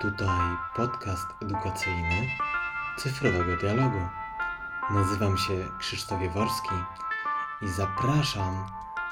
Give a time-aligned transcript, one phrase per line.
[0.00, 2.28] Tutaj podcast edukacyjny
[2.98, 3.98] cyfrowego dialogu.
[4.94, 6.74] Nazywam się Krzysztof Jaworski
[7.62, 8.66] i zapraszam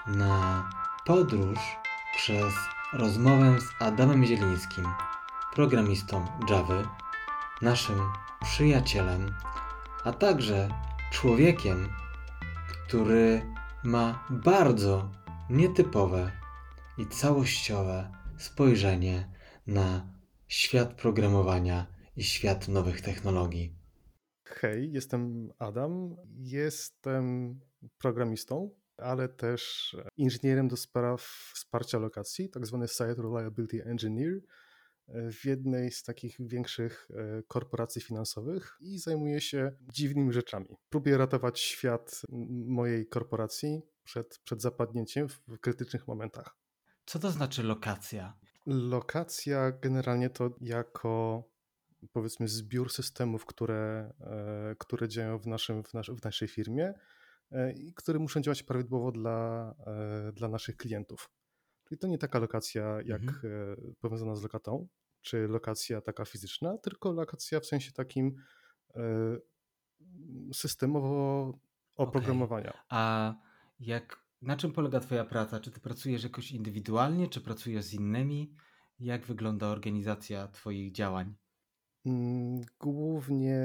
[0.06, 0.64] na
[1.04, 1.58] podróż
[2.16, 2.54] przez
[2.92, 4.84] rozmowę z Adamem Zielińskim,
[5.54, 6.96] programistą Java,
[7.62, 8.00] naszym
[8.42, 9.34] przyjacielem,
[10.04, 10.68] a także
[11.10, 11.88] człowiekiem,
[12.72, 13.54] który
[13.84, 15.08] ma bardzo
[15.50, 16.30] nietypowe
[16.98, 19.28] i całościowe spojrzenie
[19.66, 20.13] na
[20.48, 21.86] świat programowania
[22.16, 23.74] i świat nowych technologii.
[24.44, 26.16] Hej, jestem Adam.
[26.36, 27.54] Jestem
[27.98, 31.22] programistą, ale też inżynierem do spraw
[31.54, 34.40] wsparcia lokacji, tak zwany Site Reliability Engineer
[35.08, 40.76] w jednej z takich większych e, korporacji finansowych i zajmuję się dziwnymi rzeczami.
[40.88, 42.22] Próbuję ratować świat
[42.66, 46.56] mojej korporacji przed, przed zapadnięciem w krytycznych momentach.
[47.06, 48.38] Co to znaczy lokacja?
[48.66, 51.44] Lokacja generalnie to jako
[52.12, 56.94] powiedzmy zbiór systemów, które, e, które działają w, naszym, w, nasz, w naszej firmie
[57.50, 59.74] e, i które muszą działać prawidłowo dla,
[60.32, 61.30] dla naszych klientów.
[61.84, 63.94] Czyli to nie taka lokacja jak mhm.
[64.00, 64.88] powiązana z lokatą,
[65.22, 68.34] czy lokacja taka fizyczna, tylko lokacja w sensie takim
[70.52, 71.52] systemowo
[71.96, 72.70] oprogramowania.
[72.70, 72.82] Okay.
[72.88, 73.34] A
[73.80, 75.60] jak, na czym polega Twoja praca?
[75.60, 78.54] Czy Ty pracujesz jakoś indywidualnie, czy pracujesz z innymi?
[79.00, 81.34] Jak wygląda organizacja Twoich działań?
[82.06, 83.58] Mm, głównie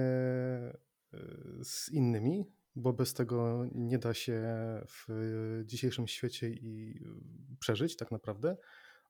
[1.63, 4.43] z innymi, bo bez tego nie da się
[4.87, 5.07] w
[5.65, 7.03] dzisiejszym świecie i
[7.59, 8.57] przeżyć tak naprawdę.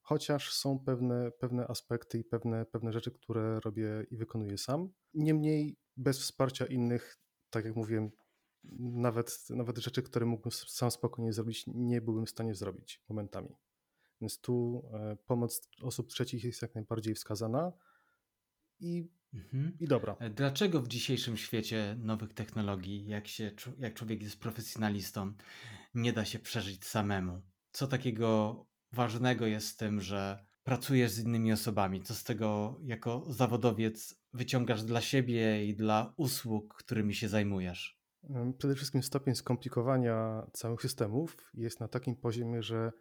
[0.02, 4.90] Chociaż są pewne, pewne aspekty i pewne, pewne rzeczy, które robię i wykonuję sam.
[5.14, 8.12] Niemniej bez wsparcia innych, tak jak mówiłem,
[8.80, 13.56] nawet, nawet rzeczy, które mógłbym sam spokojnie zrobić, nie byłbym w stanie zrobić momentami.
[14.22, 17.72] Więc tu e, pomoc osób trzecich jest jak najbardziej wskazana
[18.80, 19.78] i, mhm.
[19.80, 20.16] i dobra.
[20.20, 25.34] E, dlaczego w dzisiejszym świecie nowych technologii, jak, się, jak człowiek jest profesjonalistą,
[25.94, 27.42] nie da się przeżyć samemu?
[27.72, 32.02] Co takiego ważnego jest w tym, że pracujesz z innymi osobami?
[32.02, 37.99] Co z tego jako zawodowiec wyciągasz dla siebie i dla usług, którymi się zajmujesz?
[38.58, 42.92] Przede wszystkim stopień skomplikowania całych systemów jest na takim poziomie, że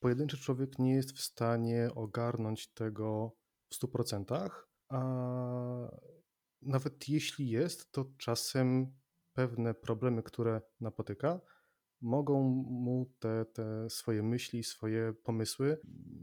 [0.00, 3.36] pojedynczy człowiek nie jest w stanie ogarnąć tego
[3.68, 4.50] w 100%,
[4.88, 5.00] a
[6.62, 8.96] nawet jeśli jest, to czasem
[9.32, 11.40] pewne problemy, które napotyka,
[12.00, 15.80] mogą mu te, te swoje myśli, swoje pomysły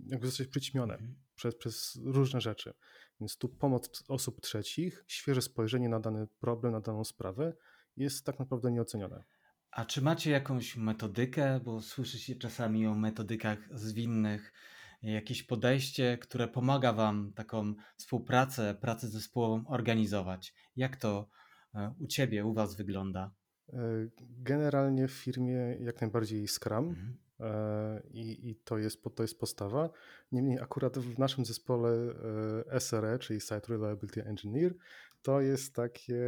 [0.07, 1.15] jakby zostać przyćmione mhm.
[1.35, 2.73] przez, przez różne rzeczy.
[3.19, 7.53] Więc tu pomoc osób trzecich, świeże spojrzenie na dany problem, na daną sprawę
[7.97, 9.23] jest tak naprawdę nieocenione.
[9.71, 14.53] A czy macie jakąś metodykę, bo słyszy się czasami o metodykach zwinnych,
[15.01, 20.53] jakieś podejście, które pomaga Wam taką współpracę, pracę zespołową organizować?
[20.75, 21.29] Jak to
[21.75, 23.31] e, u Ciebie, u Was wygląda?
[23.73, 23.79] E,
[24.19, 27.17] generalnie w firmie jak najbardziej Scrum mhm.
[27.39, 29.89] E, i, i to, jest, to jest postawa.
[30.31, 31.89] Niemniej akurat w naszym zespole
[32.79, 34.75] SRE, czyli Site Reliability Engineer,
[35.21, 36.23] to jest takie,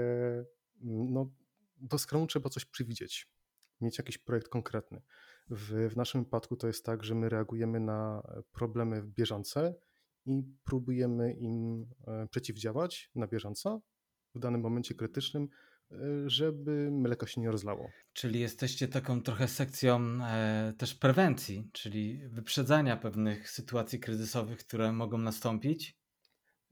[0.84, 1.30] no
[1.78, 3.28] do Scrumu trzeba coś przewidzieć,
[3.82, 5.02] mieć jakiś projekt konkretny.
[5.50, 8.22] W, w naszym wypadku to jest tak, że my reagujemy na
[8.52, 9.76] problemy bieżące
[10.26, 11.86] i próbujemy im
[12.32, 13.82] przeciwdziałać na bieżąco
[14.36, 15.50] w danym momencie krytycznym,
[16.26, 17.90] żeby mleko się nie rozlało.
[18.14, 25.18] Czyli jesteście taką trochę sekcją e, też prewencji, czyli wyprzedzania pewnych sytuacji kryzysowych, które mogą
[25.18, 25.98] nastąpić?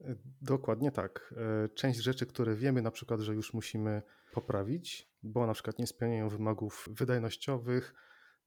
[0.00, 1.34] E, dokładnie tak.
[1.36, 4.02] E, część rzeczy, które wiemy na przykład, że już musimy
[4.36, 7.94] poprawić, bo na przykład nie spełniają wymogów wydajnościowych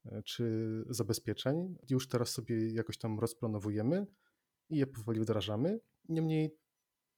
[0.06, 0.44] e, czy
[0.90, 4.06] zabezpieczeń, już teraz sobie jakoś tam rozplanowujemy
[4.70, 5.80] i je powoli wdrażamy.
[6.10, 6.58] Niemniej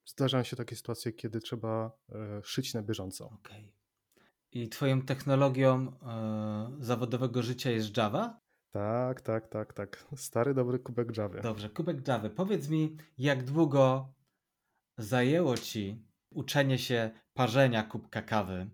[0.05, 3.25] zdarzają się takie sytuacje, kiedy trzeba e, szyć na bieżąco.
[3.25, 3.71] Okay.
[4.51, 8.41] I twoją technologią e, zawodowego życia jest Java?
[8.71, 10.05] Tak, tak, tak, tak.
[10.15, 11.41] Stary, dobry kubek Java.
[11.41, 12.29] Dobrze, kubek Java.
[12.29, 14.13] Powiedz mi, jak długo
[14.97, 18.69] zajęło ci uczenie się parzenia kubka kawy,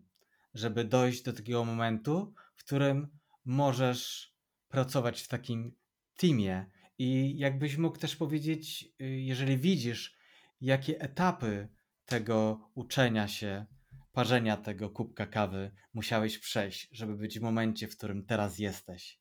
[0.53, 3.07] żeby dojść do takiego momentu, w którym
[3.45, 4.33] możesz
[4.67, 5.75] pracować w takim
[6.17, 6.65] teamie
[6.97, 10.17] i jakbyś mógł też powiedzieć, y, jeżeli widzisz
[10.61, 11.69] jakie etapy
[12.05, 13.65] tego uczenia się,
[14.11, 19.19] parzenia tego kubka kawy musiałeś przejść, żeby być w momencie, w którym teraz jesteś?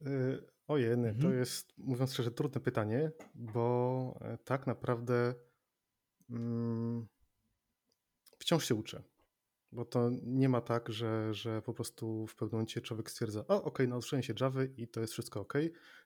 [0.00, 1.18] Yy, ojej, mhm.
[1.18, 5.34] to jest, mówiąc szczerze, trudne pytanie, bo e, tak naprawdę
[6.30, 7.06] mm,
[8.44, 9.02] wciąż się uczę.
[9.72, 13.62] Bo to nie ma tak, że, że po prostu w pewnym momencie człowiek stwierdza, o
[13.64, 15.54] ok, nauczyłem się Java i to jest wszystko ok.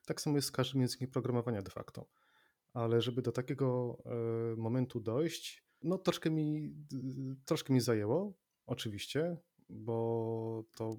[0.05, 2.05] Tak samo jest z każdym językiem programowania de facto
[2.73, 6.75] ale żeby do takiego e, momentu dojść, no troszkę mi,
[7.45, 8.33] troszkę mi zajęło,
[8.65, 9.37] oczywiście,
[9.69, 10.97] bo to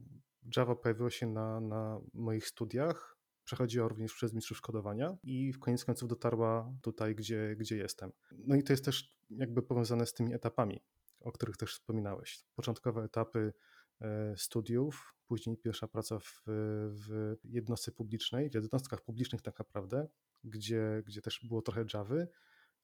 [0.57, 5.85] Java pojawiło się na, na moich studiach, przechodziła również przez mistrzów kodowania i w koniec
[5.85, 8.13] końców dotarła tutaj, gdzie, gdzie jestem.
[8.33, 10.83] No i to jest też jakby powiązane z tymi etapami,
[11.21, 12.45] o których też wspominałeś.
[12.55, 13.53] Początkowe etapy
[14.01, 20.09] e, studiów, później pierwsza praca w, w jednostce publicznej, w jednostkach publicznych tak naprawdę,
[20.45, 22.29] gdzie, gdzie też było trochę Javy,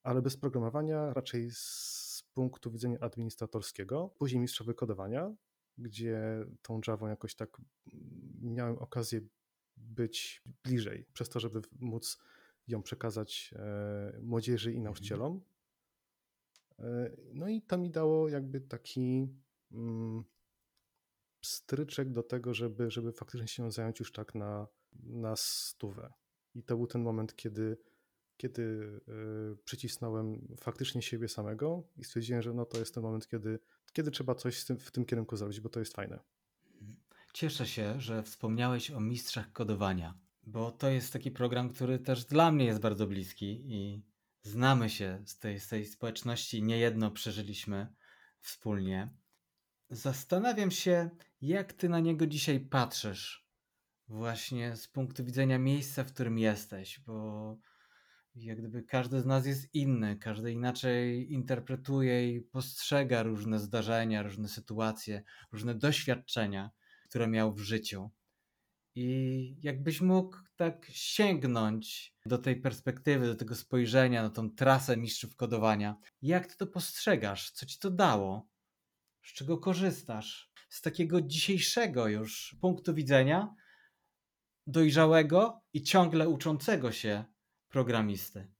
[0.03, 4.15] ale bez programowania, raczej z punktu widzenia administratorskiego.
[4.19, 5.35] Później mistrzowie kodowania,
[5.79, 7.56] gdzie tą Javą jakoś tak
[8.43, 9.21] miałem okazję
[9.77, 12.19] być bliżej, przez to, żeby móc
[12.69, 15.41] ją przekazać e, młodzieży i nauczycielom.
[16.78, 19.28] E, no i to mi dało jakby taki
[19.73, 20.25] mm,
[21.44, 24.67] stryczek do tego, żeby, żeby faktycznie się zająć już tak na,
[25.02, 26.12] na stówę.
[26.55, 27.78] I to był ten moment, kiedy,
[28.37, 28.62] kiedy
[29.52, 33.58] y, przycisnąłem faktycznie siebie samego i stwierdziłem, że no to jest ten moment, kiedy,
[33.93, 36.19] kiedy trzeba coś tym, w tym kierunku zrobić, bo to jest fajne.
[37.34, 42.52] Cieszę się, że wspomniałeś o mistrzach kodowania, bo to jest taki program, który też dla
[42.52, 44.02] mnie jest bardzo bliski i
[44.46, 47.94] znamy się z tej, z tej społeczności, niejedno przeżyliśmy
[48.40, 49.08] wspólnie.
[49.90, 51.10] Zastanawiam się,
[51.40, 53.48] jak ty na niego dzisiaj patrzysz,
[54.08, 57.56] właśnie z punktu widzenia miejsca, w którym jesteś, bo
[58.34, 64.48] jak gdyby każdy z nas jest inny, każdy inaczej interpretuje i postrzega różne zdarzenia, różne
[64.48, 65.22] sytuacje,
[65.52, 66.70] różne doświadczenia,
[67.08, 68.10] które miał w życiu.
[68.96, 75.37] I jakbyś mógł tak sięgnąć do tej perspektywy, do tego spojrzenia na tą trasę mistrzów
[75.37, 77.50] kodowania, jak ty to postrzegasz?
[77.50, 78.48] Co ci to dało?
[79.22, 80.52] Z czego korzystasz?
[80.69, 83.54] Z takiego dzisiejszego już punktu widzenia,
[84.66, 87.25] dojrzałego i ciągle uczącego się
[87.69, 88.56] programisty?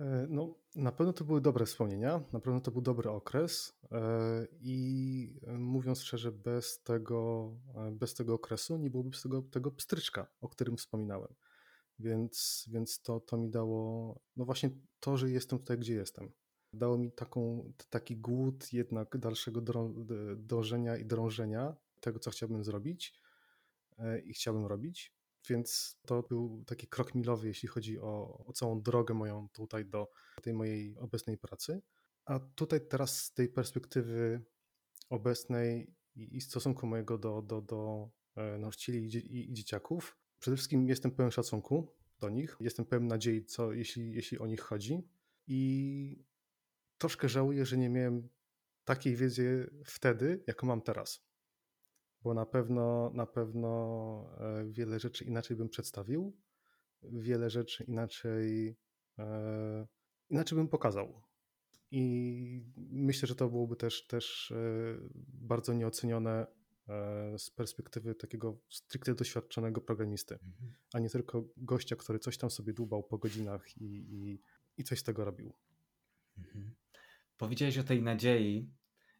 [0.00, 4.46] E, no, na pewno to były dobre wspomnienia, na pewno to był dobry okres e,
[4.60, 7.50] i e, mówiąc szczerze, bez tego,
[7.92, 11.34] bez tego okresu nie byłoby tego, tego pstryczka, o którym wspominałem.
[11.98, 16.32] Więc, więc to, to mi dało, no właśnie to, że jestem tutaj, gdzie jestem.
[16.72, 19.60] Dało mi taką, taki głód jednak dalszego
[20.36, 23.14] dążenia i drążenia tego, co chciałbym zrobić
[24.24, 25.17] i chciałbym robić.
[25.48, 30.08] Więc to był taki krok milowy, jeśli chodzi o, o całą drogę moją tutaj do
[30.42, 31.82] tej mojej obecnej pracy.
[32.24, 34.44] A tutaj teraz z tej perspektywy
[35.10, 40.56] obecnej i, i stosunku mojego do, do, do e, nauczycieli i, i, i dzieciaków, przede
[40.56, 45.08] wszystkim jestem pełen szacunku do nich, jestem pełen nadziei, co, jeśli, jeśli o nich chodzi.
[45.46, 46.24] I
[46.98, 48.28] troszkę żałuję, że nie miałem
[48.84, 51.27] takiej wiedzy wtedy, jaką mam teraz
[52.22, 56.36] bo na pewno, na pewno e, wiele rzeczy inaczej bym przedstawił,
[57.02, 58.76] wiele rzeczy inaczej,
[59.18, 59.86] e,
[60.28, 61.22] inaczej bym pokazał.
[61.90, 64.54] I myślę, że to byłoby też, też e,
[65.28, 66.46] bardzo nieocenione
[67.38, 70.72] z perspektywy takiego stricte doświadczonego programisty, mhm.
[70.92, 74.42] a nie tylko gościa, który coś tam sobie dłubał po godzinach i, i,
[74.76, 75.52] i coś z tego robił.
[76.38, 76.74] Mhm.
[77.36, 78.70] Powiedziałeś o tej nadziei,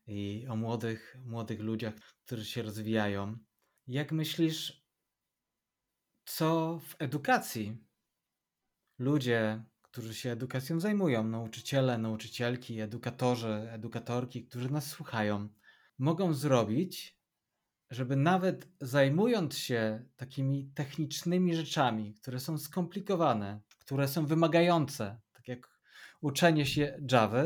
[0.09, 1.95] i o młodych, młodych ludziach,
[2.27, 3.39] którzy się rozwijają.
[3.87, 4.87] Jak myślisz,
[6.25, 7.85] co w edukacji
[8.99, 15.49] ludzie, którzy się edukacją zajmują, nauczyciele, nauczycielki, edukatorzy, edukatorki, którzy nas słuchają,
[15.99, 17.19] mogą zrobić,
[17.91, 25.79] żeby nawet zajmując się takimi technicznymi rzeczami, które są skomplikowane, które są wymagające, tak jak
[26.21, 27.45] uczenie się Java,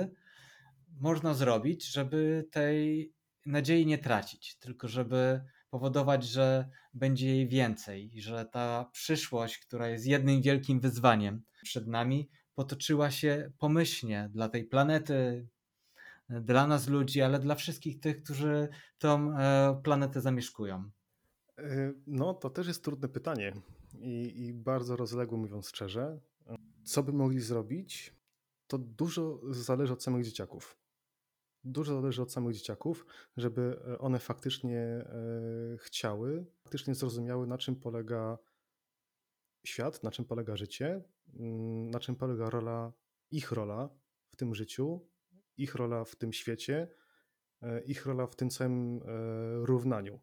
[1.03, 3.13] można zrobić, żeby tej
[3.47, 10.07] nadziei nie tracić, tylko żeby powodować, że będzie jej więcej, że ta przyszłość, która jest
[10.07, 15.49] jednym wielkim wyzwaniem przed nami, potoczyła się pomyślnie dla tej planety,
[16.29, 18.69] dla nas ludzi, ale dla wszystkich tych, którzy
[18.99, 20.91] tą e, planetę zamieszkują.
[21.59, 23.53] E, no, to też jest trudne pytanie
[23.99, 26.21] i, i bardzo rozległe, mówiąc szczerze.
[26.85, 28.15] Co by mogli zrobić?
[28.67, 30.82] To dużo zależy od samych dzieciaków
[31.65, 35.07] dużo zależy od samych dzieciaków, żeby e, one faktycznie e,
[35.79, 38.39] chciały, faktycznie zrozumiały, na czym polega
[39.67, 41.05] świat, na czym polega życie,
[41.35, 42.93] mm, na czym polega rola,
[43.31, 43.89] ich rola
[44.31, 45.09] w tym życiu,
[45.57, 46.89] ich rola w tym świecie,
[47.63, 49.01] e, ich rola w tym całym
[49.65, 50.21] równaniu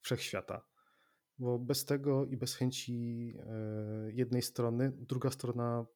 [0.00, 0.68] wszechświata.
[1.38, 3.34] Bo bez tego i bez chęci
[4.08, 5.86] jednej strony, druga strona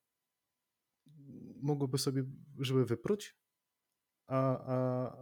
[1.62, 2.24] mogłoby sobie
[2.58, 3.41] żyły wypróć,
[4.32, 4.76] a, a,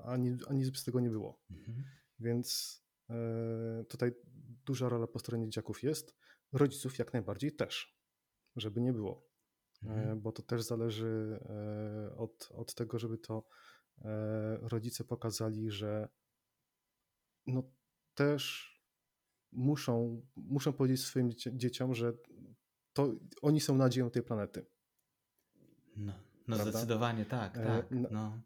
[0.05, 0.13] a,
[0.49, 1.41] a nic z tego nie było.
[1.51, 1.85] Mhm.
[2.19, 2.79] Więc
[3.11, 4.13] e, tutaj
[4.67, 6.17] duża rola po stronie dzieciaków jest,
[6.53, 7.99] rodziców jak najbardziej też,
[8.57, 9.31] żeby nie było.
[9.83, 10.21] Mhm.
[10.21, 13.47] bo to też zależy e, od, od tego, żeby to
[13.99, 16.09] e, rodzice pokazali, że
[17.47, 17.63] no
[18.15, 18.71] też
[19.53, 22.13] muszą, muszą powiedzieć swoim dzieci- dzieciom, że
[22.93, 24.67] to oni są nadzieją tej planety.
[25.97, 26.13] No,
[26.49, 27.87] no zdecydowanie tak, E, tak.
[27.91, 28.41] No.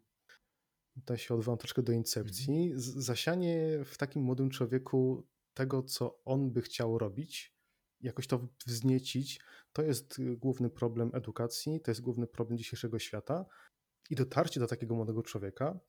[0.95, 2.71] Tutaj się odwołam troszkę do incepcji.
[2.75, 7.55] Z- Zasianie w takim młodym człowieku tego, co on by chciał robić,
[8.01, 9.39] jakoś to wzniecić,
[9.73, 13.45] to jest y, główny problem edukacji, to jest główny problem dzisiejszego świata.
[14.09, 15.79] I dotarcie do takiego młodego człowieka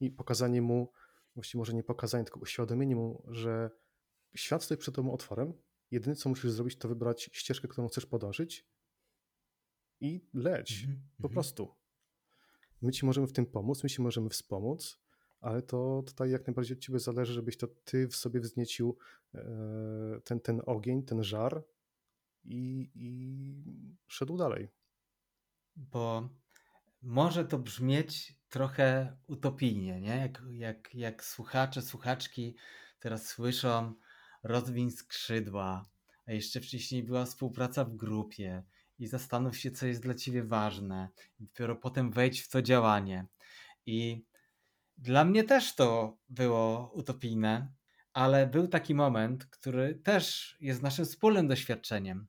[0.00, 0.92] i pokazanie mu,
[1.34, 3.70] właściwie może nie pokazanie, tylko uświadomienie mu, że
[4.36, 5.52] świat stoi przed tobą otworem.
[5.90, 8.66] Jedyne, co musisz zrobić, to wybrać ścieżkę, którą chcesz podążyć
[10.00, 10.80] i leć.
[10.82, 11.32] Mhm, Po mhm.
[11.32, 11.77] prostu.
[12.82, 15.00] My ci możemy w tym pomóc, my ci możemy wspomóc,
[15.40, 18.98] ale to tutaj jak najbardziej od ciebie zależy, żebyś to ty w sobie wzniecił
[19.34, 19.40] e,
[20.24, 21.64] ten, ten ogień, ten żar
[22.44, 24.68] i, i szedł dalej.
[25.76, 26.28] Bo
[27.02, 30.16] może to brzmieć trochę utopijnie, nie?
[30.16, 32.56] Jak, jak, jak słuchacze, słuchaczki
[33.00, 33.94] teraz słyszą
[34.42, 35.90] rozwiń skrzydła,
[36.26, 38.62] a jeszcze wcześniej była współpraca w grupie
[38.98, 41.08] i zastanów się, co jest dla ciebie ważne.
[41.40, 43.26] I dopiero potem wejdź w to działanie.
[43.86, 44.24] I
[44.98, 47.72] dla mnie też to było utopijne,
[48.12, 52.28] ale był taki moment, który też jest naszym wspólnym doświadczeniem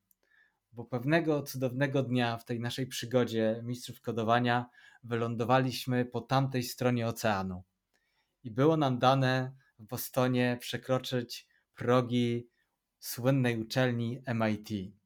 [0.72, 4.70] bo pewnego cudownego dnia w tej naszej przygodzie mistrzów kodowania
[5.04, 7.64] wylądowaliśmy po tamtej stronie oceanu.
[8.44, 12.50] I było nam dane w Bostonie przekroczyć progi
[13.00, 14.99] słynnej uczelni MIT.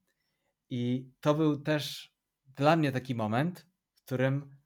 [0.76, 2.16] I to był też
[2.46, 4.58] dla mnie taki moment, w którym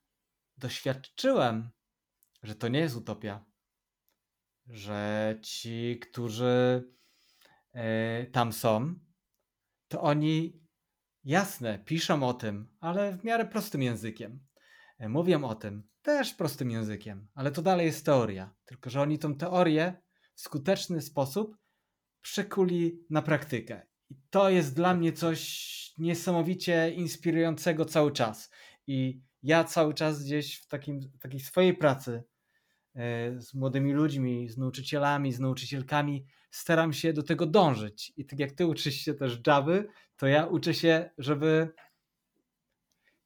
[0.58, 1.70] doświadczyłem,
[2.44, 3.46] że to nie jest utopia,
[4.68, 6.84] że ci, którzy
[7.74, 8.96] e, tam są,
[9.88, 10.64] to oni
[11.24, 14.46] jasne, piszą o tym, ale w miarę prostym językiem.
[14.98, 18.56] E, Mówią o tym też prostym językiem, ale to dalej jest teoria.
[18.66, 20.02] Tylko, że oni tą teorię
[20.36, 21.58] w skuteczny sposób
[22.22, 23.88] przekuli na praktykę.
[24.10, 28.52] I to jest dla mnie coś niesamowicie inspirującego cały czas.
[28.88, 32.24] I ja cały czas gdzieś w takim, takiej swojej pracy
[32.96, 38.14] e, z młodymi ludźmi, z nauczycielami, z nauczycielkami staram się do tego dążyć.
[38.18, 39.88] I tak jak ty uczysz się też Javy,
[40.18, 41.74] to ja uczę się, żeby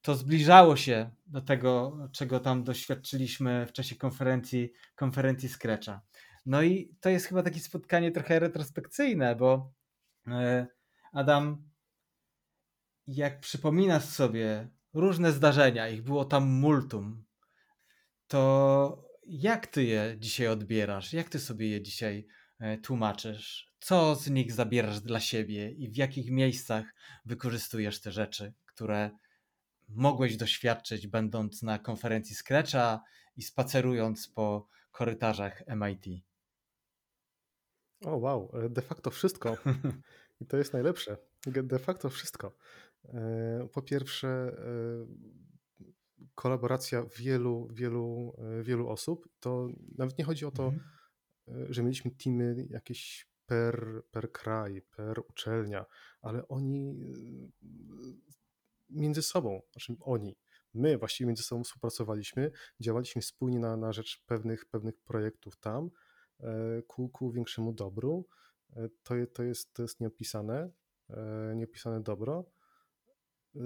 [0.02, 6.02] to zbliżało się do tego, czego tam doświadczyliśmy w czasie konferencji, konferencji Scratcha.
[6.46, 9.74] No i to jest chyba takie spotkanie trochę retrospekcyjne, bo
[10.28, 10.68] e,
[11.14, 11.71] Adam,
[13.16, 17.24] jak przypominasz sobie różne zdarzenia, ich było tam multum,
[18.28, 21.14] to jak ty je dzisiaj odbierasz?
[21.14, 22.28] Jak ty sobie je dzisiaj
[22.60, 23.72] e, tłumaczysz?
[23.80, 26.86] Co z nich zabierasz dla siebie i w jakich miejscach
[27.26, 29.12] wykorzystujesz te rzeczy, które
[29.90, 33.02] mogłeś doświadczyć, będąc na konferencji Scratcha
[33.38, 36.24] i spacerując po korytarzach MIT?
[38.06, 39.58] O wow, e, de facto wszystko.
[40.42, 41.18] I to jest najlepsze.
[41.48, 42.54] De facto wszystko.
[43.06, 45.06] E, Po pierwsze, e,
[46.36, 49.30] kolaboracja wielu, wielu, e, wielu osób.
[49.40, 51.74] To nawet nie chodzi o to, Mhm.
[51.74, 55.86] że mieliśmy teamy jakieś per, per kraj, per uczelnia,
[56.22, 56.96] ale oni
[58.90, 60.36] między sobą, znaczy oni,
[60.74, 65.90] my właściwie między sobą współpracowaliśmy, działaliśmy wspólnie na, na rzecz pewnych, pewnych projektów tam,
[66.88, 68.26] ku, ku większemu dobru.
[69.04, 70.70] To, je- to, jest, to jest nieopisane,
[71.56, 72.46] nieopisane dobro.
[73.56, 73.60] E,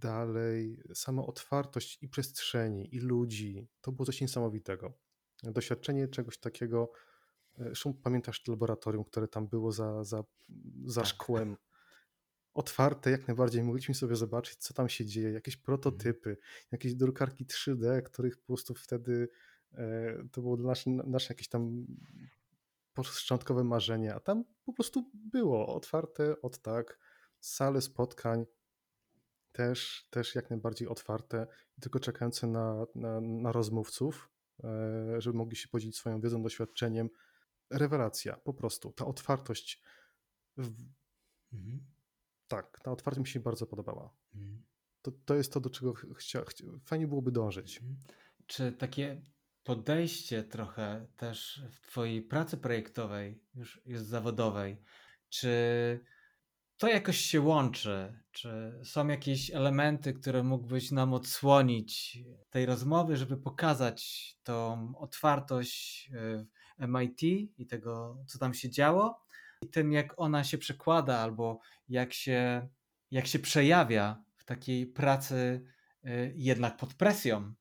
[0.00, 4.92] Dalej, sama otwartość i przestrzeni, i ludzi, to było coś niesamowitego.
[5.42, 6.92] Doświadczenie czegoś takiego,
[7.58, 10.24] e, zresztą pamiętasz to laboratorium, które tam było za, za,
[10.84, 11.10] za Tak.
[11.10, 11.56] szkłem,
[12.54, 16.36] otwarte jak najbardziej, mogliśmy sobie zobaczyć, co tam się dzieje, jakieś prototypy,
[16.72, 19.28] jakieś drukarki 3D, których po prostu wtedy
[19.72, 21.86] e, to było dla nas, nasze jakieś tam
[22.94, 26.98] początkowe marzenie, a tam po prostu było otwarte od tak,
[27.40, 28.46] sale spotkań
[29.52, 31.46] też, też jak najbardziej otwarte,
[31.80, 34.30] tylko czekające na, na, na rozmówców,
[34.64, 37.10] e, żeby mogli się podzielić swoją wiedzą, doświadczeniem.
[37.70, 38.92] Rewelacja, po prostu.
[38.92, 39.82] Ta otwartość,
[40.56, 40.70] w,
[41.52, 41.86] Mhm.
[42.48, 44.14] tak, ta otwartość mi się bardzo podobała.
[44.34, 44.62] Mhm.
[45.02, 47.76] To, to jest to, do czego ch- chcia, chcia, fajnie byłoby dążyć.
[47.78, 47.96] Mhm.
[48.46, 49.22] Czy takie
[49.64, 54.82] podejście trochę też w Twojej pracy projektowej, już jest zawodowej,
[55.28, 55.50] czy
[56.78, 58.22] to jakoś się łączy?
[58.30, 62.18] Czy są jakieś elementy, które mógłbyś nam odsłonić
[62.50, 66.46] tej rozmowy, żeby pokazać tą otwartość y,
[66.78, 67.22] w MIT
[67.58, 69.24] i tego, co tam się działo,
[69.62, 72.68] i tym, jak ona się przekłada, albo jak się,
[73.10, 75.64] jak się przejawia w takiej pracy
[76.04, 77.54] y, jednak pod presją.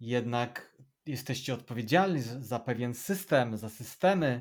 [0.00, 0.76] Jednak
[1.06, 4.40] jesteście odpowiedzialni za pewien system, za systemy,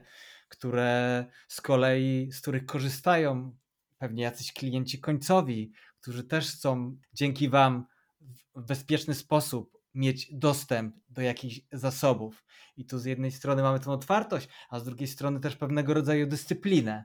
[0.50, 3.58] które z kolei, z których korzystają
[4.00, 7.86] pewnie jacyś klienci końcowi, którzy też chcą dzięki Wam
[8.56, 12.46] w bezpieczny sposób mieć dostęp do jakichś zasobów.
[12.78, 16.28] I tu z jednej strony mamy tą otwartość, a z drugiej strony też pewnego rodzaju
[16.28, 17.04] dyscyplinę.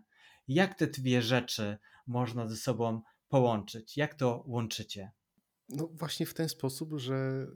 [0.48, 3.96] Jak te dwie rzeczy można ze sobą połączyć?
[3.96, 5.12] Jak to łączycie?
[5.68, 7.46] No właśnie w ten sposób, że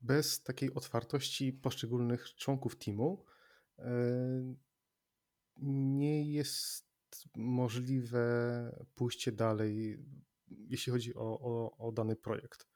[0.00, 3.24] bez takiej otwartości poszczególnych członków teamu
[3.78, 3.84] e,
[5.62, 6.87] nie jest
[7.36, 8.22] możliwe
[8.94, 9.98] pójście dalej,
[10.48, 12.68] jeśli chodzi o, o, o dany projekt.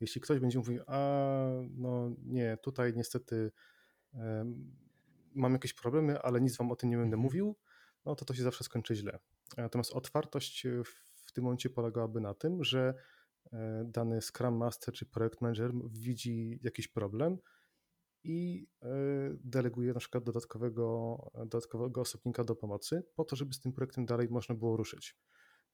[0.00, 1.18] Jeśli ktoś będzie mówił, a
[1.70, 3.52] no nie, tutaj niestety
[4.12, 4.76] um,
[5.34, 7.22] mam jakieś problemy, ale nic wam o tym nie będę Mhm.
[7.22, 7.56] mówił,
[8.04, 9.18] no to to się zawsze skończy źle.
[9.56, 10.66] Natomiast otwartość
[11.24, 12.94] w tym momencie polegałaby na tym, że
[13.52, 17.38] e, dany Scrum Master czy Projekt Manager widzi jakiś problem
[18.24, 18.86] i e,
[19.44, 24.28] deleguje na przykład dodatkowego, dodatkowego osobnika do pomocy po to, żeby z tym projektem dalej
[24.30, 25.16] można było ruszyć.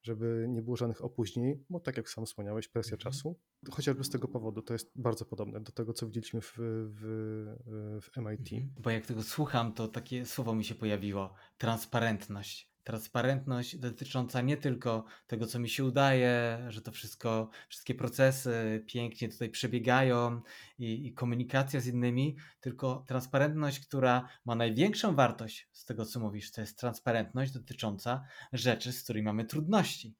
[0.02, 3.12] Żeby nie było żadnych opóźnień, bo tak jak sam wspomniałeś, presja Mhm.
[3.12, 3.38] czasu.
[3.70, 8.16] Chociażby z tego powodu to jest bardzo podobne do tego, co widzieliśmy w, w, w
[8.16, 8.52] MIT.
[8.52, 8.72] Mhm.
[8.78, 12.69] Bo jak tego słucham, to takie słowo mi się pojawiło: transparentność.
[12.84, 19.28] Transparentność dotycząca nie tylko tego, co mi się udaje, że to wszystko, wszystkie procesy pięknie
[19.28, 20.40] tutaj przebiegają
[20.78, 26.52] i, i komunikacja z innymi, tylko transparentność, która ma największą wartość z tego, co mówisz,
[26.52, 30.14] to jest transparentność dotycząca rzeczy, z którymi mamy trudności.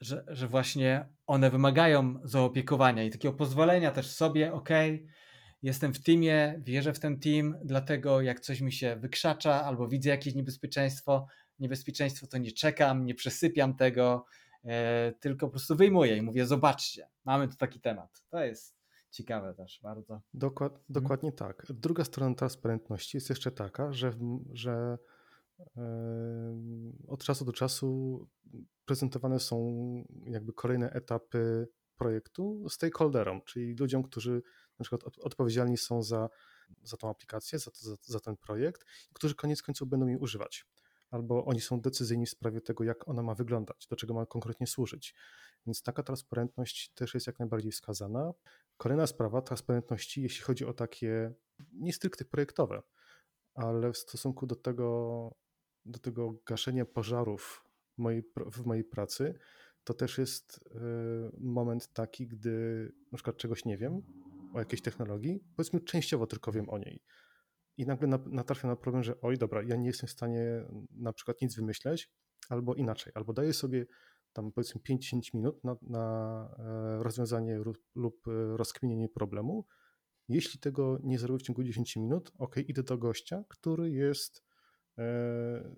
[0.00, 5.06] Że, że właśnie one wymagają zaopiekowania i takiego pozwolenia też sobie, okej,
[5.62, 10.10] jestem w teamie, wierzę w ten team, dlatego jak coś mi się wykrzacza albo widzę
[10.10, 11.26] jakieś niebezpieczeństwo,
[11.58, 14.24] niebezpieczeństwo to nie czekam, nie przesypiam tego,
[14.64, 18.24] e, tylko po prostu wyjmuję i mówię, zobaczcie, mamy tu taki temat.
[18.30, 18.76] To jest
[19.10, 20.20] ciekawe też bardzo.
[20.34, 21.66] Dokład, dokładnie tak.
[21.70, 24.12] Druga strona transparentności jest jeszcze taka, że,
[24.52, 24.98] że
[25.76, 28.20] em, od czasu do czasu
[28.84, 29.76] prezentowane są
[30.26, 34.42] jakby kolejne etapy projektu stakeholderom, czyli ludziom, którzy
[34.78, 36.28] na przykład od- odpowiedzialni są za,
[36.82, 40.66] za tą aplikację, za, za, za ten projekt, którzy koniec końców będą jej używać.
[41.10, 44.66] Albo oni są decyzyjni w sprawie tego, jak ona ma wyglądać, do czego ma konkretnie
[44.66, 45.14] służyć.
[45.66, 48.32] Więc taka transparentność też jest jak najbardziej wskazana.
[48.76, 51.34] Kolejna sprawa transparentności, jeśli chodzi o takie
[51.72, 52.82] nie stricte projektowe,
[53.54, 55.30] ale w stosunku do tego,
[55.84, 57.64] do tego gaszenia pożarów
[57.96, 59.38] mojej, w mojej pracy,
[59.84, 60.70] to też jest y,
[61.38, 64.02] moment taki, gdy na przykład czegoś nie wiem
[64.54, 67.02] o jakiejś technologii, powiedzmy częściowo tylko wiem o niej.
[67.76, 71.40] I nagle natrafiam na problem, że oj, dobra, ja nie jestem w stanie na przykład
[71.40, 72.10] nic wymyśleć,
[72.48, 73.86] albo inaczej, albo daję sobie
[74.32, 77.60] tam powiedzmy 5-10 minut na, na e, rozwiązanie
[77.94, 79.66] lub e, rozkminienie problemu.
[80.28, 84.44] Jeśli tego nie zrobię w ciągu 10 minut, ok, idę do gościa, który jest
[84.98, 85.74] e,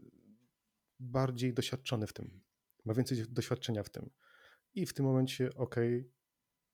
[1.00, 2.40] bardziej doświadczony w tym,
[2.84, 4.11] ma więcej doświadczenia w tym.
[4.74, 5.76] I w tym momencie, ok,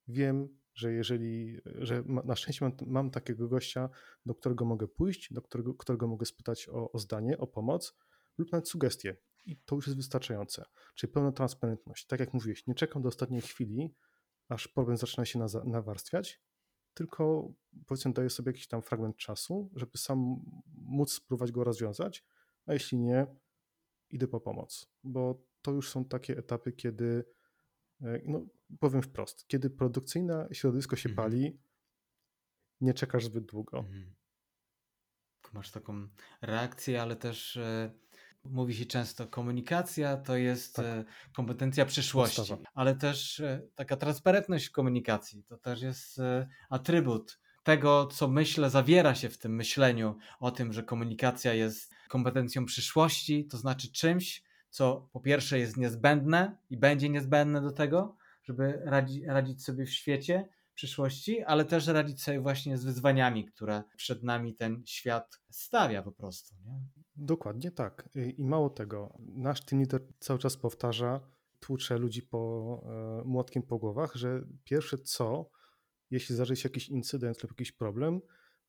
[0.08, 3.88] wiem, że jeżeli, że na szczęście mam, mam takiego gościa,
[4.26, 7.96] do którego mogę pójść, do którego, którego mogę spytać o, o zdanie, o pomoc
[8.38, 9.16] lub nawet sugestie.
[9.44, 10.64] I to już jest wystarczające.
[10.94, 12.06] Czyli pełna transparentność.
[12.06, 13.94] Tak jak mówiłeś, nie czekam do ostatniej chwili,
[14.48, 16.42] aż problem zaczyna się nawarstwiać,
[16.94, 17.52] tylko
[17.87, 20.37] powiedzmy daję sobie jakiś tam fragment czasu, żeby sam
[20.74, 22.24] móc spróbować go rozwiązać,
[22.66, 23.26] a jeśli nie,
[24.10, 24.90] idę po pomoc.
[25.04, 27.24] Bo to już są takie etapy, kiedy,
[28.00, 28.46] e, no
[28.80, 31.30] powiem wprost, kiedy produkcyjne środowisko się Mhm.
[31.30, 31.58] pali,
[32.80, 33.78] nie czekasz zbyt długo.
[33.78, 34.14] Mhm.
[35.52, 36.08] Masz taką
[36.42, 37.90] reakcję, ale też e,
[38.44, 40.84] mówi się często, komunikacja to jest Tak.
[40.87, 42.62] e, kompetencja przyszłości, Podstawa.
[42.74, 48.70] ale też e, taka transparentność w komunikacji to też jest e, atrybut tego, co myślę,
[48.70, 54.42] zawiera się w tym myśleniu o tym, że komunikacja jest kompetencją przyszłości, to znaczy czymś,
[54.70, 59.90] co po pierwsze jest niezbędne i będzie niezbędne do tego, żeby radzi, radzić sobie w
[59.90, 66.02] świecie przyszłości, ale też radzić sobie właśnie z wyzwaniami, które przed nami ten świat stawia
[66.02, 66.54] po prostu.
[66.64, 66.80] Nie?
[67.16, 68.09] Dokładnie tak.
[68.38, 71.20] I mało tego, nasz team leader cały czas powtarza,
[71.61, 72.83] tłucze ludzi po
[73.22, 75.50] e, młotkiem po głowach, że pierwsze co,
[76.11, 78.20] jeśli zdarzy się jakiś incydent lub jakiś problem,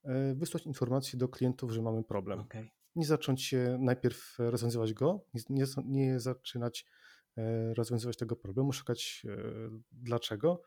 [0.03, 2.39] e, wysłać informację do klientów, że mamy problem.
[2.39, 2.71] Okej.
[2.95, 6.85] Nie zacząć się najpierw rozwiązywać go, nie, nie, zaczynać
[7.73, 9.37] rozwiązywać tego problemu, szukać e,
[9.91, 10.61] dlaczego.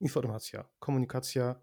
[0.00, 1.60] Informacja, komunikacja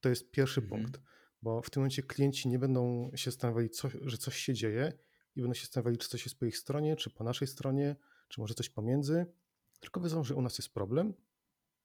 [0.00, 0.82] to jest pierwszy Mhm.
[0.82, 1.00] punkt,
[1.42, 4.92] bo w tym momencie klienci nie będą się zastanawiali, co, że coś się dzieje
[5.36, 7.96] i będą się zastanawiali, czy coś jest po ich stronie, czy po naszej stronie,
[8.28, 9.26] czy może coś pomiędzy,
[9.80, 11.14] tylko wiedzą, że u nas jest problem,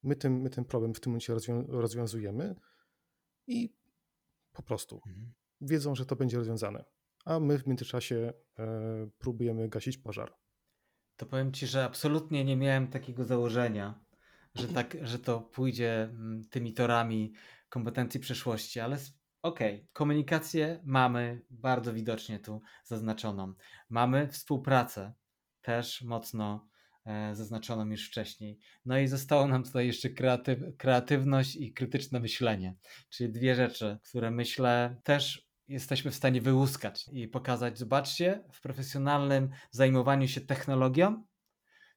[0.04, 2.56] My ten, my ten problem w tym momencie rozwią- rozwiązujemy
[3.48, 3.76] i
[4.52, 5.34] po prostu Mhm.
[5.62, 6.86] wiedzą, że to będzie rozwiązane.
[7.26, 10.38] A my w międzyczasie e, próbujemy gasić pożar.
[11.18, 14.00] To powiem ci, że absolutnie nie miałem takiego założenia,
[14.56, 17.34] że, tak, że to pójdzie mm, tymi torami
[17.70, 18.98] kompetencji przeszłości, ale
[19.42, 23.54] okej, komunikację mamy bardzo widocznie tu zaznaczoną.
[23.90, 25.14] Mamy współpracę
[25.62, 26.68] też mocno
[27.06, 28.60] e, zaznaczoną już wcześniej.
[28.86, 32.76] No i zostało nam tutaj jeszcze kreatyw kreatywność i krytyczne myślenie,
[33.10, 39.50] czyli dwie rzeczy, które myślę też jesteśmy w stanie wyłuskać i pokazać, zobaczcie, w profesjonalnym
[39.72, 41.26] zajmowaniu się technologią,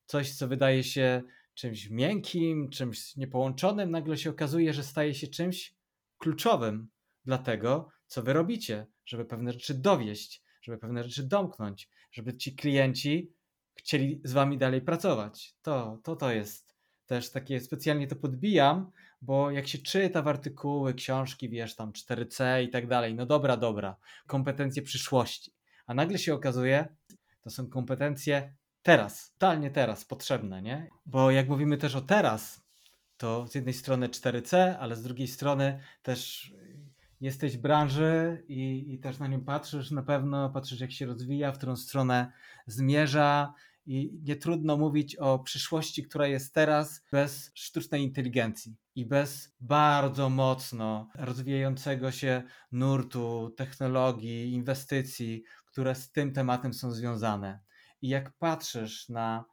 [0.06, 1.22] coś, co wydaje się
[1.54, 5.74] czymś miękkim, czymś niepołączonym, nagle się okazuje, że staje się czymś
[6.18, 6.88] kluczowym
[7.24, 12.56] dla tego, co wy robicie, żeby pewne rzeczy dowieść, żeby pewne rzeczy domknąć, żeby ci
[12.56, 13.32] klienci
[13.74, 15.54] chcieli z wami dalej pracować.
[15.62, 16.67] To, to, to jest
[17.08, 18.90] też takie, specjalnie to podbijam,
[19.22, 23.56] bo jak się czyta w artykuły, książki, wiesz, tam 4C i tak dalej, no dobra,
[23.56, 25.52] dobra, kompetencje przyszłości.
[25.86, 26.88] A nagle się okazuje,
[27.40, 30.88] to są kompetencje teraz, totalnie teraz potrzebne, nie?
[31.06, 32.64] Bo jak mówimy też o teraz,
[33.16, 36.52] to z jednej strony 4C, ale z drugiej strony też
[37.20, 41.52] jesteś w branży i, i też na nią patrzysz na pewno, patrzysz jak się rozwija,
[41.52, 42.32] w którą stronę
[42.66, 43.54] zmierza
[43.88, 50.30] i nie trudno mówić o przyszłości, która jest teraz bez sztucznej inteligencji i bez bardzo
[50.30, 57.60] mocno rozwijającego się nurtu technologii, inwestycji, które z tym tematem są związane.
[58.02, 59.44] I jak patrzysz na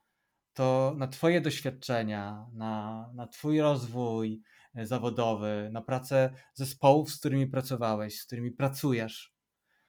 [0.52, 4.42] to, na Twoje doświadczenia, na, na Twój rozwój
[4.74, 9.34] e, zawodowy, na pracę zespołów, z którymi pracowałeś, z którymi pracujesz,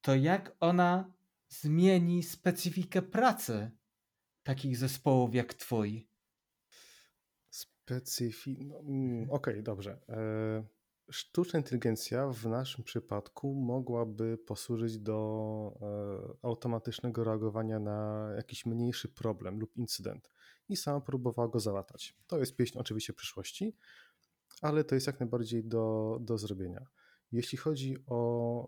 [0.01, 1.11] to jak ona
[1.49, 3.71] zmieni specyfikę pracy
[4.47, 6.07] takich zespołów jak Twój?
[7.49, 8.65] Specyfi...
[8.65, 9.99] No, mm, Okej, dobrze.
[10.09, 10.63] E,
[11.11, 19.59] Sztuczna inteligencja w naszym przypadku mogłaby posłużyć do e, automatycznego reagowania na jakiś mniejszy problem
[19.59, 20.31] lub incydent
[20.69, 22.17] i sama próbowała go załatać.
[22.27, 23.75] To jest pieśń oczywiście przyszłości,
[24.61, 26.87] ale to jest jak najbardziej do, do zrobienia.
[27.31, 28.67] Jeśli chodzi o,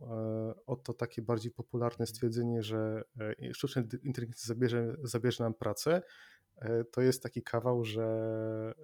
[0.51, 6.01] e, o to takie bardziej popularne stwierdzenie, że e, sztuczna inteligencja zabierze, zabierze nam pracę,
[6.57, 8.05] e, to jest taki kawał, że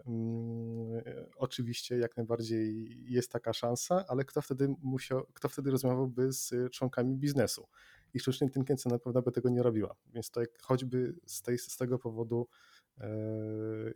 [0.08, 1.04] mm,
[1.38, 7.18] oczywiście jak najbardziej jest taka szansa, ale kto wtedy musiał, kto wtedy rozmawiałby z członkami
[7.18, 7.68] biznesu?
[8.14, 9.96] I sztuczna inteligencja na pewno by tego nie robiła.
[10.14, 12.48] Więc to jak choćby z, tej, z tego powodu
[12.98, 13.08] e,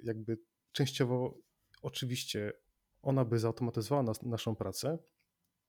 [0.04, 0.38] jakby
[0.72, 1.38] częściowo
[1.82, 2.54] oczywiście
[3.02, 4.98] ona by zautomatyzowała nas, naszą pracę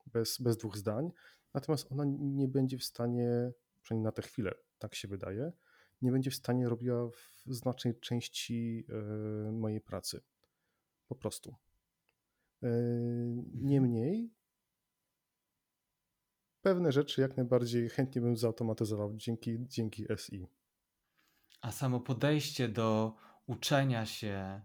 [0.06, 1.10] bez, bez dwóch zdań,
[1.54, 5.52] natomiast ona nie będzie w stanie, przynajmniej na tę chwilę, tak się wydaje,
[6.02, 7.10] nie będzie w stanie robiła
[7.46, 10.20] w znacznej części e, mojej pracy.
[11.08, 11.54] Po prostu.
[12.62, 12.68] E,
[13.54, 14.30] Niemniej
[16.62, 20.46] pewne rzeczy jak najbardziej chętnie bym zautomatyzował dzięki, dzięki SI.
[21.60, 24.60] A samo podejście do uczenia się,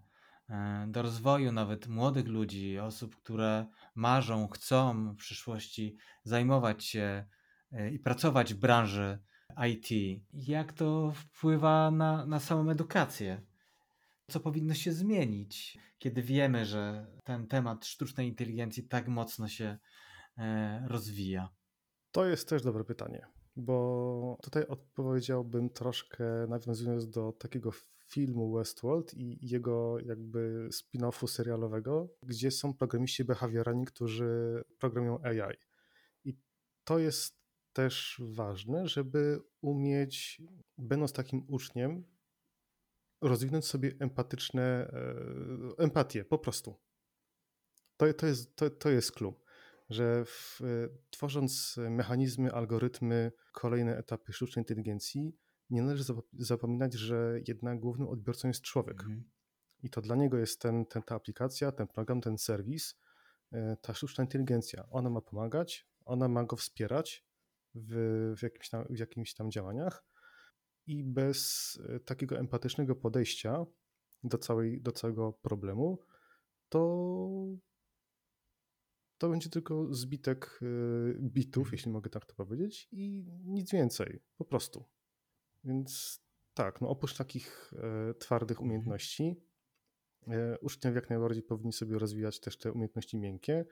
[0.88, 7.26] do rozwoju nawet młodych ludzi, osób, które marzą, chcą w przyszłości zajmować się
[7.72, 9.20] e, i pracować w branży
[9.68, 13.42] IT, jak to wpływa na, na samą edukację?
[14.32, 19.78] Co powinno się zmienić, kiedy wiemy, że ten temat sztucznej inteligencji tak mocno się
[20.38, 21.50] e, rozwija?
[22.12, 27.72] To jest też dobre pytanie, bo tutaj odpowiedziałbym troszkę nawiązując do takiego
[28.08, 35.56] filmu Westworld i jego jakby spin-offu serialowego, gdzie są programiści behawioralni, którzy programują AI.
[36.24, 36.38] I
[36.84, 40.42] to jest też ważne, żeby umieć,
[40.78, 42.04] będąc takim uczniem,
[43.22, 46.76] rozwinąć sobie empatyczne, e, empatię po prostu.
[47.98, 49.45] To, to, jest, to, to jest clue
[49.90, 50.62] że w,
[51.10, 55.38] tworząc mechanizmy, algorytmy, kolejne etapy sztucznej inteligencji,
[55.70, 59.02] nie należy zapominać, że jednak głównym odbiorcą jest człowiek.
[59.02, 59.24] Mhm.
[59.84, 63.00] I to dla niego jest ten, ten, ta aplikacja, ten program, ten serwis,
[63.52, 64.90] e, ta sztuczna inteligencja.
[64.90, 67.26] Ona ma pomagać, ona ma go wspierać
[67.76, 70.06] w, w, jakimś, tam, w jakimś tam działaniach
[70.88, 73.66] i bez e, takiego empatycznego podejścia
[74.24, 76.00] do, całej, do całego problemu,
[76.70, 77.08] to
[79.26, 84.46] to będzie tylko zbitek y, bitów, jeśli mogę tak to powiedzieć, i nic więcej, po
[84.46, 84.86] prostu.
[85.64, 86.20] Więc
[86.54, 89.36] tak, no oprócz takich e, twardych umiejętności,
[90.28, 93.66] e, uczniowie jak najbardziej powinni sobie rozwijać też te umiejętności miękkie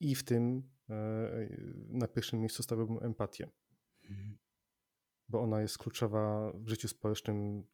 [0.00, 1.48] i w tym e,
[1.88, 3.50] na pierwszym miejscu stawiałbym empatię,
[4.10, 4.38] Mhm.
[5.28, 7.66] bo ona jest kluczowa w życiu społecznym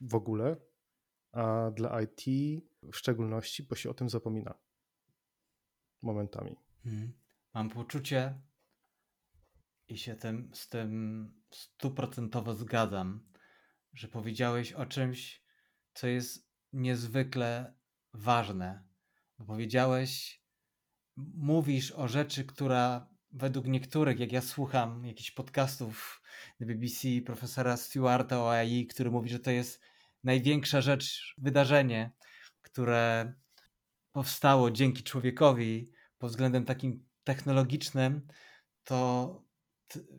[0.00, 0.56] w ogóle,
[1.32, 2.24] a dla IT
[2.82, 4.67] w szczególności, bo się o tym zapomina
[6.02, 6.56] momentami.
[6.86, 7.12] Mhm.
[7.54, 8.40] Mam poczucie
[9.88, 13.28] i się tym, z tym stuprocentowo zgadzam,
[13.92, 15.42] że powiedziałeś o czymś,
[15.94, 17.74] co jest niezwykle
[18.14, 18.88] ważne.
[19.38, 20.42] Bo powiedziałeś,
[21.34, 26.22] mówisz o rzeczy, która według niektórych, jak ja słucham jakichś podcastów
[26.60, 29.80] BBC profesora Stewarta o AI, który mówi, że to jest
[30.24, 32.12] największa rzecz, wydarzenie,
[32.62, 33.34] które
[34.18, 38.26] powstało dzięki człowiekowi pod względem takim technologicznym,
[38.84, 39.44] to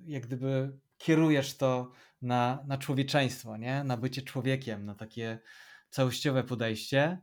[0.06, 3.84] jak gdyby kierujesz to na, na człowieczeństwo, nie?
[3.84, 5.40] na bycie człowiekiem, na takie
[5.90, 7.22] całościowe podejście.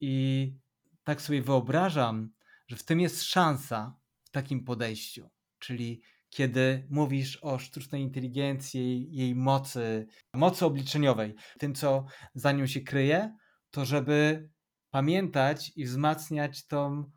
[0.00, 0.56] I
[1.02, 2.32] tak sobie wyobrażam,
[2.66, 5.30] że w tym jest szansa w takim podejściu.
[5.58, 12.80] Czyli kiedy mówisz o sztucznej inteligencji, jej mocy, mocy obliczeniowej, tym, co za nią się
[12.80, 13.36] kryje,
[13.70, 14.48] to żeby
[14.94, 17.10] pamiętać i wzmacniać tą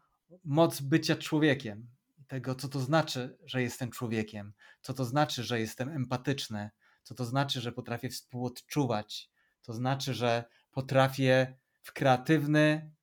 [0.43, 1.87] moc bycia człowiekiem.
[2.27, 6.69] Tego, co to znaczy, że jestem człowiekiem, co to znaczy, że jestem empatyczny,
[7.03, 9.29] co to znaczy, że potrafię współodczuwać,
[9.61, 12.95] to znaczy, że potrafię w kreatywny,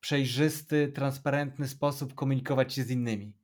[0.00, 3.36] przejrzysty, transparentny sposób komunikować się z innymi.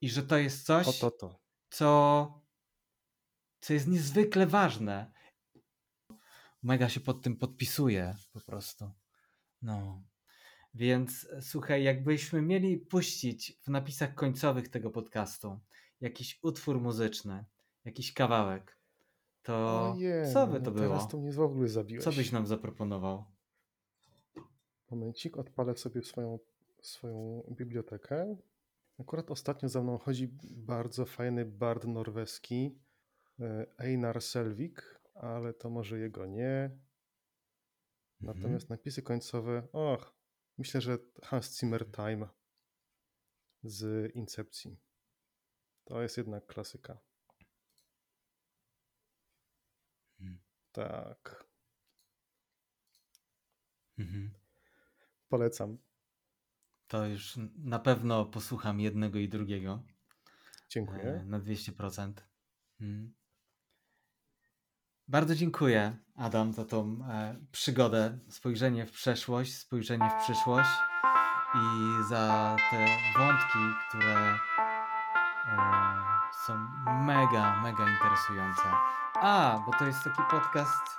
[0.00, 1.40] I że to jest coś, O to to.
[1.70, 2.42] co,
[3.60, 5.12] co jest niezwykle ważne.
[6.62, 9.01] Mega się pod tym podpisuje po prostu.
[9.62, 10.02] No.
[10.74, 15.60] Więc e, słuchaj, jakbyśmy mieli puścić w napisach końcowych tego podcastu
[16.00, 17.44] jakiś utwór muzyczny,
[17.84, 18.76] jakiś kawałek,
[19.42, 21.06] to Ojej, co by no to Teraz było?
[21.06, 22.04] to mnie w ogóle zabiłeś.
[22.04, 23.24] Co byś nam zaproponował?
[24.90, 26.38] Momencik, odpalę sobie swoją,
[26.82, 28.36] swoją bibliotekę.
[29.00, 32.78] Akurat ostatnio za mną chodzi bardzo fajny bard norweski
[33.40, 36.70] e, Einar Selvik, ale to może jego nie.
[38.22, 40.14] Natomiast napisy końcowe, och,
[40.58, 42.28] myślę, że Hans Zimmer Time
[43.62, 44.80] z Incepcji.
[45.84, 46.98] To jest jednak klasyka.
[50.20, 50.40] Mhm.
[50.72, 51.44] Tak,
[53.98, 54.34] Mhm.
[55.28, 55.78] polecam.
[56.88, 59.82] To już na pewno posłucham jednego i drugiego.
[60.68, 61.02] Dziękuję.
[61.02, 62.24] E, Na 200%.
[62.80, 63.14] Mhm.
[65.08, 70.70] Bardzo dziękuję, Adam, za tą e, przygodę, spojrzenie w przeszłość, spojrzenie w przyszłość
[71.54, 72.86] i za te
[73.18, 74.38] wątki, które
[75.46, 75.58] e,
[76.46, 76.54] są
[77.04, 78.62] mega, mega interesujące.
[79.14, 80.96] A, bo to jest taki podcast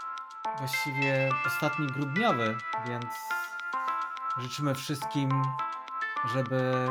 [0.57, 3.05] właściwie ostatni grudniowy, więc
[4.37, 5.29] życzymy wszystkim,
[6.33, 6.87] żeby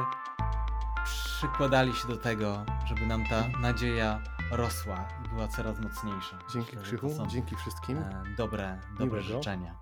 [1.04, 4.20] przykładali się do tego, żeby nam ta nadzieja
[4.56, 6.38] rosła i była coraz mocniejsza.
[6.52, 7.98] Dzięki Myślę, Krzychu, dzięki wszystkim.
[7.98, 9.22] e, Dobre, dobre Miłego.
[9.22, 9.78] życzenia.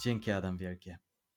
[0.00, 0.98] Dzięki Adam wielkie.